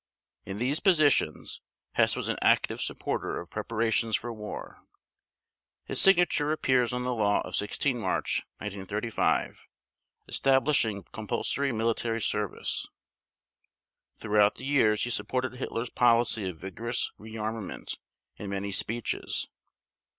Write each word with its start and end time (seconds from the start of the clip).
In 0.45 0.57
these 0.57 0.79
positions, 0.79 1.61
Hess 1.91 2.15
was 2.15 2.27
an 2.27 2.39
active 2.41 2.81
supporter 2.81 3.39
of 3.39 3.51
preparations 3.51 4.15
for 4.15 4.33
war. 4.33 4.79
His 5.85 6.01
signature 6.01 6.51
appears 6.51 6.91
on 6.91 7.03
the 7.03 7.13
law 7.13 7.41
of 7.41 7.55
16 7.55 7.99
March 7.99 8.41
1935 8.57 9.67
establishing 10.27 11.03
compulsory 11.13 11.71
military 11.71 12.19
service. 12.19 12.87
Throughout 14.17 14.55
the 14.55 14.65
years 14.65 15.03
he 15.03 15.11
supported 15.11 15.53
Hitler's 15.57 15.91
policy 15.91 16.49
of 16.49 16.57
vigorous 16.57 17.11
rearmament 17.19 17.99
in 18.37 18.49
many 18.49 18.71
speeches. 18.71 19.49